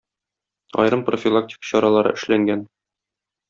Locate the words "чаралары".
1.73-2.17